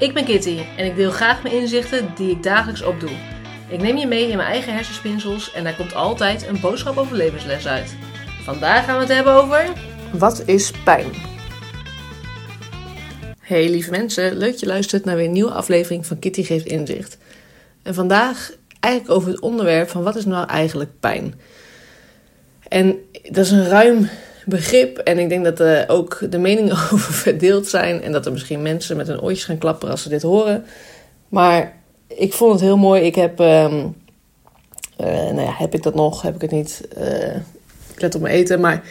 [0.00, 3.10] Ik ben Kitty en ik deel graag mijn inzichten die ik dagelijks opdoe.
[3.68, 7.16] Ik neem je mee in mijn eigen hersenspinsels en daar komt altijd een boodschap over
[7.16, 7.96] levensles uit.
[8.42, 9.72] Vandaag gaan we het hebben over...
[10.12, 11.06] Wat is pijn?
[13.40, 16.66] Hey lieve mensen, leuk dat je luistert naar weer een nieuwe aflevering van Kitty Geeft
[16.66, 17.18] Inzicht.
[17.82, 21.40] En vandaag eigenlijk over het onderwerp van wat is nou eigenlijk pijn?
[22.68, 24.08] En dat is een ruim
[24.46, 24.98] begrip.
[24.98, 28.02] En ik denk dat er ook de meningen over verdeeld zijn.
[28.02, 30.64] En dat er misschien mensen met hun oortjes gaan klapperen als ze dit horen.
[31.28, 31.72] Maar
[32.08, 33.02] ik vond het heel mooi.
[33.02, 33.40] Ik heb.
[33.40, 33.86] ehm,
[34.96, 36.22] eh, nou ja, heb ik dat nog?
[36.22, 36.88] Heb ik het niet?
[36.96, 37.34] Eh,
[37.94, 38.60] ik let op mijn eten.
[38.60, 38.82] Maar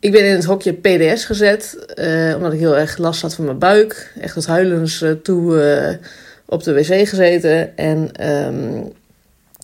[0.00, 1.84] ik ben in het hokje PDS gezet.
[1.94, 4.12] eh, omdat ik heel erg last had van mijn buik.
[4.20, 5.98] Echt tot huilens toe
[6.46, 7.76] op de wc gezeten.
[7.76, 8.82] En ehm,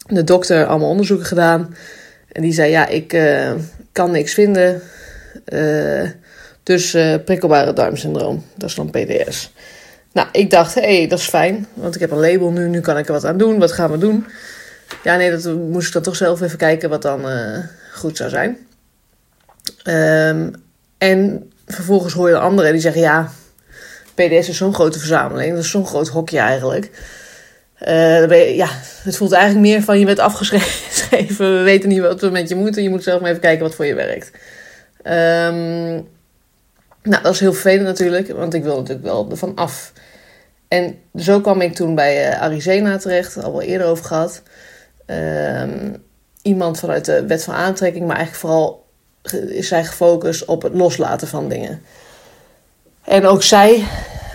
[0.07, 1.75] de dokter allemaal onderzoeken gedaan.
[2.33, 3.19] En die zei: Ja, ik
[3.93, 4.83] kan niks vinden.
[5.45, 6.10] Eh,
[6.62, 9.52] dus eh, prikkelbare darmsyndroom, dat is dan PDS.
[10.12, 12.80] Nou, ik dacht, hé, hey, dat is fijn, want ik heb een label nu, nu
[12.80, 13.58] kan ik er wat aan doen.
[13.58, 14.27] Wat gaan we doen?
[15.05, 17.58] Ja, nee, dat moest ik dan toch zelf even kijken wat dan eh,
[17.92, 18.58] goed zou zijn.
[19.83, 20.50] Ehm,
[20.98, 23.33] en vervolgens hoor je de anderen die zeggen, ja,
[24.14, 26.91] PDS is zo'n grote verzameling, dat is zo'n groot hokje eigenlijk.
[28.55, 28.69] Ja,
[29.02, 32.55] het voelt eigenlijk meer van je bent afgeschreven, we weten niet wat we met je
[32.55, 34.30] moeten, je moet zelf maar even kijken wat voor je werkt.
[35.09, 35.92] Ehm,
[37.03, 39.92] nou, dat is heel vervelend natuurlijk, want ik wil natuurlijk wel ervan af.
[40.69, 44.42] En zo kwam ik toen bij eh, Arizena terecht, al wel eerder over gehad.
[45.06, 45.95] Ehm,
[46.42, 48.86] iemand vanuit de wet van aantrekking, maar eigenlijk vooral
[49.48, 51.83] is zij gefocust op het loslaten van dingen.
[53.05, 53.84] En ook zij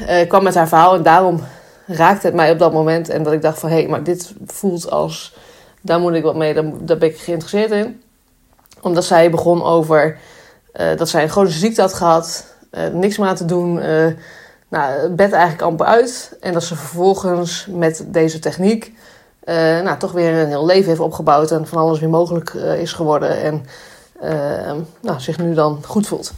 [0.08, 1.44] eh, kwam met haar verhaal en daarom
[1.88, 3.10] raakte het mij op dat moment.
[3.10, 5.36] En dat ik dacht van, hé, hey, maar dit voelt als,
[5.82, 8.02] daar moet ik wat mee, daar, daar ben ik geïnteresseerd in.
[8.82, 10.18] Omdat zij begon over
[10.74, 14.08] eh, dat zij een chronische ziekte had gehad, eh, niks meer aan te doen, eh,
[14.70, 16.38] nou, bed eigenlijk amper uit.
[16.40, 18.94] En dat ze vervolgens met deze techniek
[19.84, 23.42] nou, toch weer een heel leven heeft opgebouwd en van alles weer mogelijk is geworden.
[23.42, 23.66] En
[25.02, 26.34] nou, zich nu dan goed voelt.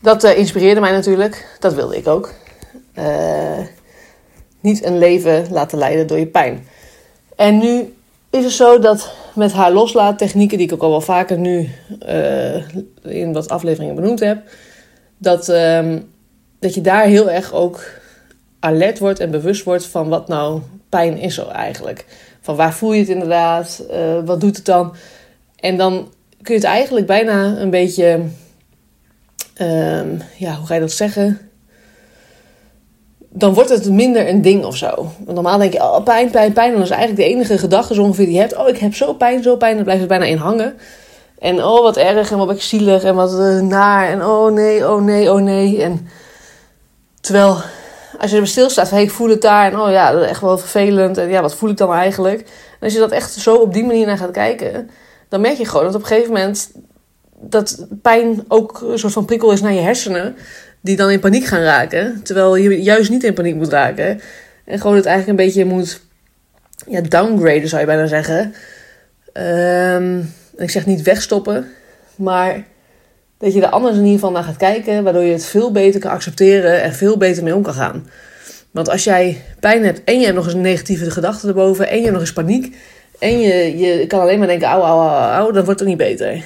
[0.00, 1.56] Dat inspireerde mij natuurlijk.
[1.58, 2.30] Dat wilde ik ook.
[4.60, 6.66] Niet een leven laten leiden door je pijn.
[7.36, 7.94] En nu
[8.32, 12.56] is het zo dat met haar loslaattechnieken, die ik ook al wel vaker nu eh,
[13.02, 14.42] in wat afleveringen benoemd heb,
[15.18, 16.00] dat, ehm,
[16.58, 17.84] dat je daar heel erg ook
[18.58, 22.04] alert wordt en bewust wordt van wat nou pijn is zo eigenlijk.
[22.40, 23.84] Van waar voel je het inderdaad?
[23.90, 24.94] Eh, wat doet het dan?
[25.56, 28.20] En dan kun je het eigenlijk bijna een beetje,
[29.54, 31.51] ehm, ja, hoe ga je dat zeggen?
[33.34, 34.94] Dan wordt het minder een ding of zo.
[34.96, 36.70] Want normaal denk je, oh, pijn, pijn, pijn.
[36.70, 38.56] En dat is eigenlijk de enige gedachte zo ongeveer die je hebt.
[38.56, 39.74] Oh, ik heb zo pijn, zo pijn.
[39.74, 40.74] Dan blijft het bijna in hangen.
[41.38, 44.08] En oh, wat erg en wat ben ik zielig en wat eh, naar.
[44.08, 45.82] En oh nee, oh nee, oh nee.
[45.82, 46.08] En
[47.20, 47.56] terwijl
[48.18, 49.72] als je er stilstaat van hey, ik voel het daar.
[49.72, 51.18] En oh ja, dat is echt wel vervelend.
[51.18, 52.40] En ja, wat voel ik dan eigenlijk?
[52.40, 54.90] En als je dat echt zo op die manier naar gaat kijken.
[55.28, 56.70] Dan merk je gewoon dat op een gegeven moment
[57.40, 60.36] dat pijn ook een soort van prikkel is naar je hersenen.
[60.82, 62.20] Die dan in paniek gaan raken.
[62.22, 64.20] Terwijl je juist niet in paniek moet raken.
[64.64, 66.00] En gewoon het eigenlijk een beetje moet
[66.88, 68.54] ja, downgraden, zou je bijna zeggen.
[69.32, 70.18] Ehm,
[70.56, 71.68] ik zeg niet wegstoppen.
[72.16, 72.64] Maar
[73.38, 75.04] dat je er anders in ieder geval naar gaat kijken.
[75.04, 78.08] Waardoor je het veel beter kan accepteren en veel beter mee om kan gaan.
[78.70, 81.88] Want als jij pijn hebt en je hebt nog eens een negatieve gedachte erboven.
[81.88, 82.76] En je hebt nog eens paniek.
[83.18, 86.42] En je, je kan alleen maar denken, auw, auw, auw, dan wordt het niet beter.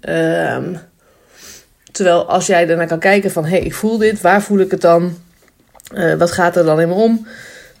[0.00, 0.74] Ehm,
[1.92, 4.70] terwijl als jij ernaar kan kijken van, hé, hey, ik voel dit, waar voel ik
[4.70, 5.18] het dan?
[5.94, 7.26] Eh, wat gaat er dan in om?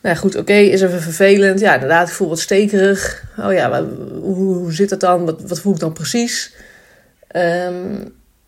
[0.02, 1.60] Nou goed, oké, is even vervelend.
[1.60, 3.24] Ja, inderdaad, ik voel wat stekerig.
[3.38, 3.84] Oh ja,
[4.20, 5.24] hoe, hoe zit het dan?
[5.24, 6.54] Wat, wat voel ik dan precies?
[7.28, 7.94] Ehm,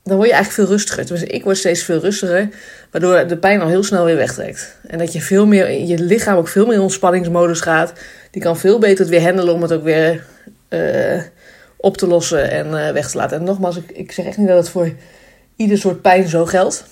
[0.04, 1.06] dan word je eigenlijk veel rustiger.
[1.06, 2.48] Tenminste, ik word steeds veel rustiger,
[2.90, 4.76] waardoor de pijn al heel snel weer wegtrekt.
[4.86, 7.92] En dat je veel meer, je lichaam ook veel meer in ontspanningsmodus gaat.
[8.30, 10.24] Die kan veel beter het weer handelen om het ook weer
[10.68, 11.22] eh,
[11.76, 13.38] op te lossen en eh, weg te laten.
[13.38, 14.92] En nogmaals, ik, ik zeg echt niet dat het voor
[15.60, 16.84] ieder soort pijn zo geldt.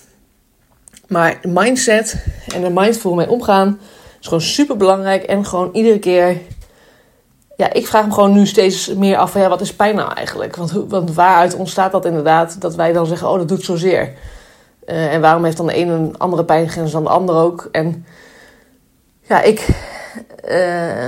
[1.07, 3.79] Maar mindset en er mindful mee omgaan
[4.19, 5.23] is gewoon super belangrijk.
[5.23, 6.37] En gewoon iedere keer.
[7.55, 10.13] Ja, ik vraag me gewoon nu steeds meer af van ja, wat is pijn nou
[10.13, 10.55] eigenlijk?
[10.55, 14.13] Want, want waaruit ontstaat dat inderdaad dat wij dan zeggen, oh, dat doet zozeer.
[14.85, 17.69] Eh en waarom heeft dan de ene een andere pijngrens dan de ander ook?
[17.71, 18.05] En
[19.21, 19.67] ja, ik
[20.43, 21.07] eh,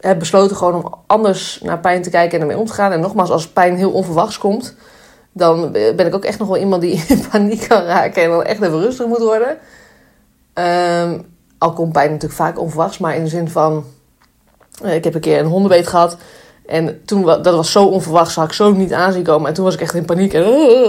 [0.00, 2.92] heb besloten gewoon om anders naar pijn te kijken en ermee om te gaan.
[2.92, 4.74] En nogmaals, als pijn heel onverwachts komt,
[5.32, 8.42] dan ben ik ook echt nog wel iemand die in paniek kan raken en dan
[8.42, 9.58] echt even rustig moet worden.
[10.54, 11.18] Ehm,
[11.58, 13.84] al komt pijn natuurlijk vaak onverwachts, maar in de zin van...
[14.82, 16.16] eh, ik heb een keer een hondenbeet gehad.
[16.66, 19.48] En toen, dat was zo onverwachts, had ik zo niet aanzien komen.
[19.48, 20.30] En toen was ik echt in paniek.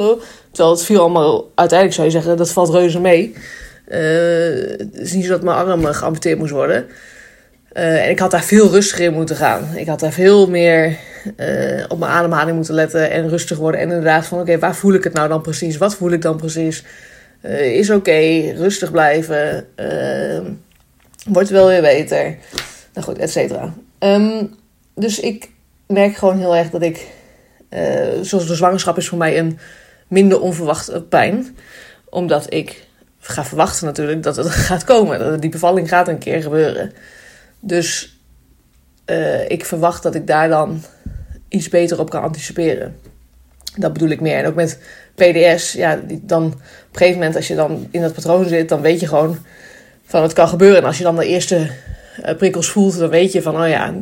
[0.51, 3.33] Terwijl het viel allemaal, uiteindelijk zou je zeggen, dat valt reuze mee.
[3.87, 3.99] Uh,
[4.77, 6.85] het is niet zo dat mijn arm geamputeerd moest worden.
[7.69, 9.67] En ik had daar veel rustiger in moeten gaan.
[9.75, 10.97] Ik had daar veel meer
[11.37, 13.81] uh, op mijn ademhaling moeten letten en rustig worden.
[13.81, 15.77] En inderdaad van, oké, waar voel ik het nou dan precies?
[15.77, 16.83] Wat voel ik dan precies?
[17.61, 19.67] is oké, rustig blijven.
[21.25, 22.37] wordt wel weer beter.
[22.93, 23.73] Nou goed, et cetera.
[23.99, 24.55] Um,
[24.95, 25.49] dus ik
[25.87, 27.07] merk gewoon heel erg dat ik,
[28.21, 29.59] zoals de zwangerschap is voor mij een
[30.07, 31.57] minder onverwachte pijn.
[32.09, 32.87] Omdat ik
[33.19, 35.19] ga verwachten natuurlijk dat het gaat komen.
[35.19, 36.91] Dat die bevalling gaat een keer gebeuren.
[37.59, 38.17] Dus
[39.47, 40.81] ik verwacht dat ik daar dan
[41.53, 42.95] iets beter op kan anticiperen.
[43.77, 44.37] Dat bedoel ik meer.
[44.37, 44.79] En ook met
[45.15, 46.59] PDS, ja, dan op een
[46.91, 49.37] gegeven moment als je dan in dat patroon zit, dan weet je gewoon
[50.05, 50.77] van het kan gebeuren.
[50.77, 51.69] En als je dan de eerste
[52.25, 53.93] uh, prikkels voelt, dan weet je van, oh ja,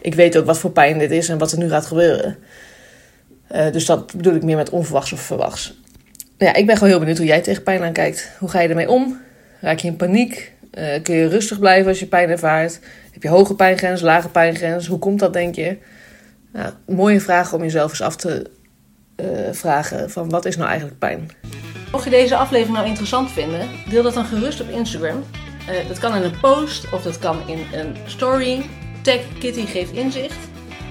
[0.00, 2.36] ik weet ook wat voor pijn dit is en wat er nu gaat gebeuren.
[3.52, 5.78] Uh, dus dat bedoel ik meer met onverwachts of verwachts.
[6.38, 8.30] Ja, ik ben gewoon heel benieuwd hoe jij tegen pijn aankijkt.
[8.38, 9.20] Hoe ga je ermee om?
[9.60, 10.52] Raak je in paniek?
[10.74, 12.80] Uh, kun je rustig blijven als je pijn ervaart?
[13.12, 14.86] Heb je hoge pijngrens, lage pijngrens?
[14.86, 15.76] Hoe komt dat, denk je?
[16.86, 18.50] Mooie vragen om jezelf eens af te
[19.16, 21.30] uh, vragen van wat is nou eigenlijk pijn?
[21.92, 25.24] Mocht je deze aflevering nou interessant vinden, deel dat dan gerust op Instagram.
[25.70, 28.66] Uh, dat kan in een post of dat kan in een story.
[29.02, 30.38] Tag Kitty geeft inzicht.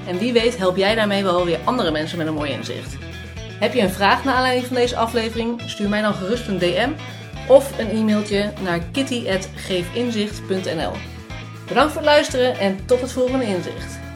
[0.08, 2.98] En wie weet help jij daarmee wel weer andere mensen met een mooi inzicht.
[3.60, 5.62] Heb je een vraag naar aanleiding van deze aflevering?
[5.66, 6.90] Stuur mij dan gerust een DM
[7.48, 10.92] of een e-mailtje naar kitty.geefinzicht.nl.
[11.68, 14.09] Bedankt voor het luisteren en tot het volgende inzicht.